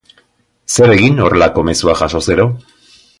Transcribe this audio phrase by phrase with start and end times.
[0.75, 2.47] Zer egin horrelako mezuak jasoz gero?